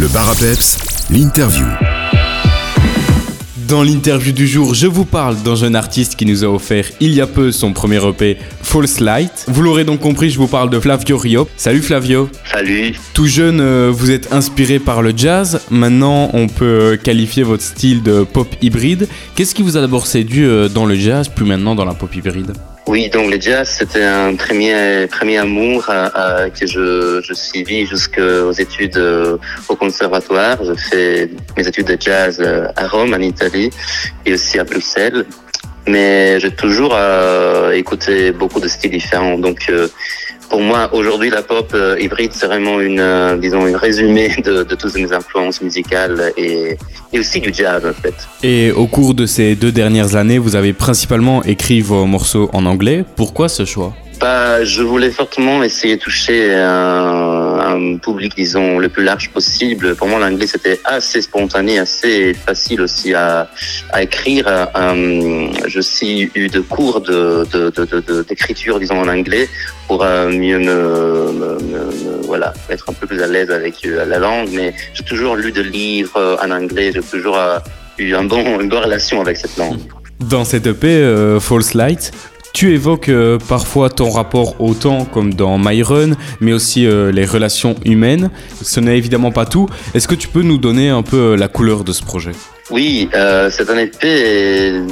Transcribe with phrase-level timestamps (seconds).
[0.00, 0.78] Le bar à peps,
[1.10, 1.66] l'interview.
[3.68, 7.12] Dans l'interview du jour, je vous parle d'un jeune artiste qui nous a offert il
[7.12, 9.44] y a peu son premier EP, False Light.
[9.48, 11.48] Vous l'aurez donc compris, je vous parle de Flavio Rio.
[11.58, 12.30] Salut Flavio.
[12.50, 12.94] Salut.
[13.12, 15.60] Tout jeune, euh, vous êtes inspiré par le jazz.
[15.68, 19.06] Maintenant, on peut euh, qualifier votre style de pop hybride.
[19.34, 22.16] Qu'est-ce qui vous a d'abord séduit euh, dans le jazz, plus maintenant dans la pop
[22.16, 22.54] hybride?
[22.86, 27.86] Oui, donc le jazz, c'était un premier, premier amour euh, euh, que je, je suivis
[27.86, 29.36] jusqu'aux études euh,
[29.68, 30.56] au conservatoire.
[30.64, 33.70] Je fais mes études de jazz euh, à Rome, en Italie,
[34.26, 35.24] et aussi à Bruxelles.
[35.86, 39.38] Mais j'ai toujours euh, écouté beaucoup de styles différents.
[39.38, 39.70] Donc,
[40.50, 44.64] pour moi, aujourd'hui, la pop euh, hybride, c'est vraiment une, euh, disons, une résumé de,
[44.64, 46.76] de toutes mes influences musicales et,
[47.12, 48.14] et aussi du jazz, en fait.
[48.42, 52.66] Et au cours de ces deux dernières années, vous avez principalement écrit vos morceaux en
[52.66, 53.04] anglais.
[53.16, 53.94] Pourquoi ce choix?
[54.20, 57.49] Bah, je voulais fortement essayer de toucher un,
[58.02, 59.94] public, disons, le plus large possible.
[59.96, 63.48] Pour moi, l'anglais, c'était assez spontané, assez facile aussi à,
[63.92, 64.44] à écrire.
[64.48, 69.48] Euh, je suis eu de cours de, de, de, de- d'écriture, disons, en anglais
[69.86, 71.58] pour euh, mieux me,
[72.24, 74.48] voilà, être un peu plus à l'aise avec euh, la langue.
[74.52, 76.92] Mais j'ai toujours lu de livres en anglais.
[76.94, 77.38] J'ai toujours
[77.98, 79.78] eu une bonne relation avec cette langue.
[80.20, 82.12] Dans cet EP, False Light,
[82.52, 87.12] tu évoques euh, parfois ton rapport au temps, comme dans My Run, mais aussi euh,
[87.12, 88.30] les relations humaines.
[88.62, 89.68] Ce n'est évidemment pas tout.
[89.94, 92.32] Est-ce que tu peux nous donner un peu euh, la couleur de ce projet?
[92.70, 94.86] Oui, euh, c'est un euh,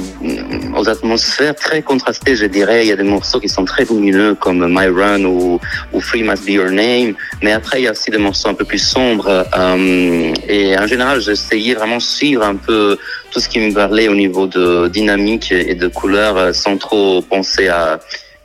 [0.75, 2.85] aux atmosphères très contrastées, je dirais.
[2.85, 5.59] Il y a des morceaux qui sont très lumineux comme My Run ou,
[6.01, 7.13] Free Must Be Your Name.
[7.41, 9.29] Mais après, il y a aussi des morceaux un peu plus sombres.
[9.29, 12.97] euh, et en général, essayé vraiment de suivre un peu
[13.31, 17.21] tout ce qui me parlait au niveau de dynamique et de couleur euh, sans trop
[17.21, 17.99] penser à,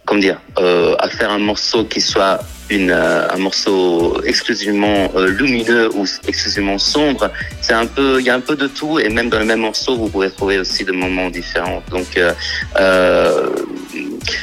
[0.04, 5.28] comment dire, euh, à faire un morceau qui soit une, euh, un morceau exclusivement euh,
[5.28, 7.30] lumineux ou exclusivement sombre.
[7.60, 9.60] C'est un peu, il y a un peu de tout et même dans le même
[9.60, 11.82] morceau, vous pouvez trouver aussi des moments différents.
[11.90, 12.32] Donc, euh,
[12.80, 13.50] euh,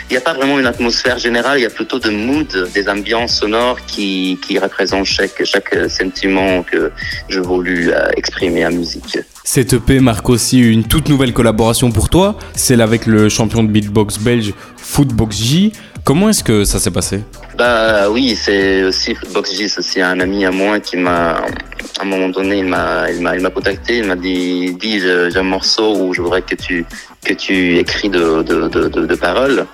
[0.10, 2.88] il n'y a pas vraiment une atmosphère générale, il y a plutôt de mood, des
[2.90, 6.92] ambiances sonores qui, qui représentent chaque, chaque sentiment que
[7.30, 9.20] je voulu euh, exprimer en musique.
[9.44, 13.70] Cet EP marque aussi une toute nouvelle collaboration pour toi, celle avec le champion de
[13.70, 15.74] beatbox belge Footbox J.
[16.04, 17.24] Comment est-ce que ça s'est passé?
[17.58, 21.42] Bah oui, c'est aussi Footbox J, c'est aussi un ami à moi qui m'a,
[22.02, 25.00] à un moment donné, il m'a, il m'a, il m'a contacté, il m'a dit, dis,
[25.00, 26.84] j'ai un morceau où je voudrais que tu,
[27.24, 29.68] que tu écris de, de, de, de paroles.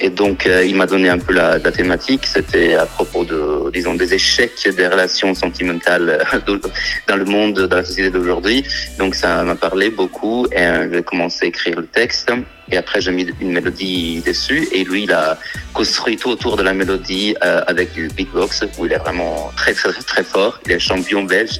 [0.00, 2.26] Et donc, euh, il m'a donné un peu la, la thématique.
[2.26, 6.60] C'était à propos de, disons, des échecs des relations sentimentales de-
[7.08, 8.64] dans le monde, dans la société d'aujourd'hui.
[8.98, 12.30] Donc, ça m'a parlé beaucoup et euh, j'ai commencé à écrire le texte.
[12.70, 14.66] Et après, j'ai mis une mélodie dessus.
[14.72, 15.38] Et lui, il a
[15.74, 19.74] construit tout autour de la mélodie euh, avec du beatbox où il est vraiment très,
[19.74, 20.58] très, très fort.
[20.64, 21.58] Il est champion belge.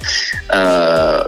[0.55, 1.23] Euh,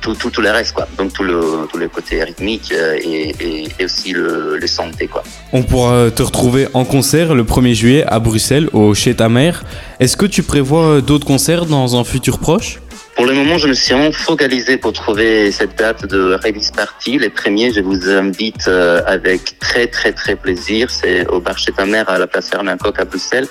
[0.00, 0.86] tout, tout, tout le reste, quoi.
[0.96, 1.40] Donc, tout le,
[1.70, 5.24] tout le côté rythmique euh, et, et, et aussi le, le santé, quoi.
[5.52, 9.64] On pourra te retrouver en concert le 1er juillet à Bruxelles, au Chez ta mère.
[10.00, 12.80] Est-ce que tu prévois d'autres concerts dans un futur proche?
[13.16, 17.18] Pour le moment, je me suis vraiment focalisé pour trouver cette date de release party.
[17.18, 20.90] Les premiers, je vous invite euh, avec très très très plaisir.
[20.90, 23.48] C'est au bar chez ta mère à la place Fernand à Bruxelles.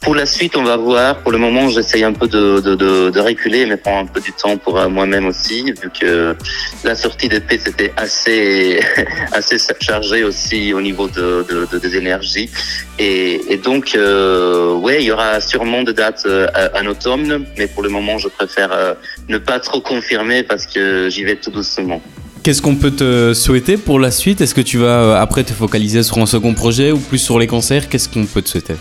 [0.00, 1.18] Pour la suite, on va voir.
[1.18, 4.20] Pour le moment, j'essaye un peu de, de, de, de reculer, mais prendre un peu
[4.20, 6.34] du temps pour euh, moi-même aussi, vu que
[6.84, 8.80] la sortie d'épée c'était assez
[9.32, 12.48] assez chargé aussi au niveau de, de, de- des énergies.
[12.98, 17.66] Et, et donc, euh, ouais, il y aura sûrement des dates euh, en automne, mais
[17.66, 18.94] pour le moment, je préfère euh,
[19.28, 22.00] ne pas trop confirmer parce que j'y vais tout doucement.
[22.42, 24.40] Qu'est-ce qu'on peut te souhaiter pour la suite?
[24.40, 27.38] Est-ce que tu vas euh, après te focaliser sur un second projet ou plus sur
[27.38, 27.90] les concerts?
[27.90, 28.76] Qu'est-ce qu'on peut te souhaiter?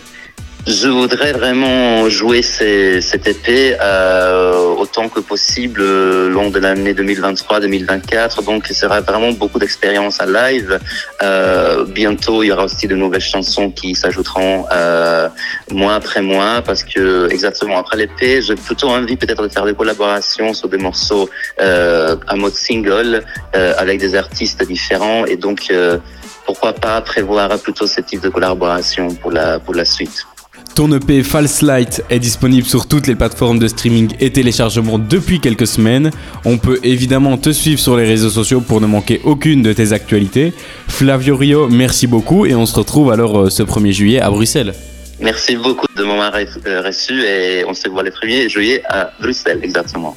[0.68, 6.94] Je voudrais vraiment jouer ces, cet épée euh, autant que possible euh, long de l'année
[6.94, 8.44] 2023-2024.
[8.44, 10.78] Donc, il sera vraiment beaucoup d'expérience à live.
[11.24, 15.30] Euh, bientôt, il y aura aussi de nouvelles chansons qui s'ajouteront euh,
[15.72, 19.74] mois après mois parce que exactement après l'épée, j'ai plutôt envie peut-être de faire des
[19.74, 21.30] collaborations sur des morceaux
[21.62, 23.24] euh, à mode single
[23.56, 25.74] euh, avec des artistes différents et donc
[26.45, 30.25] pourquoi pas prévoir plutôt ce type de collaboration pour la pour la suite.
[30.75, 35.39] Ton EP False Light est disponible sur toutes les plateformes de streaming et téléchargement depuis
[35.39, 36.12] quelques semaines.
[36.45, 39.92] On peut évidemment te suivre sur les réseaux sociaux pour ne manquer aucune de tes
[39.92, 40.54] actualités.
[40.88, 44.74] Flavio Rio, merci beaucoup et on se retrouve alors euh, ce 1er juillet à Bruxelles.
[45.19, 50.15] Merci beaucoup de m'avoir reçu et on se voit les 1er juillet à Bruxelles, exactement.